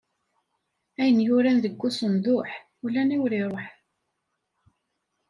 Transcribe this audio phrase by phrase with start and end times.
[1.01, 2.51] Ayen yuran deg usenduḥ,
[2.85, 3.65] ula aniwer iṛuḥ.